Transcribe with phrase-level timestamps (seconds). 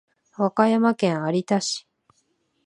[0.31, 1.87] 和歌山県有田市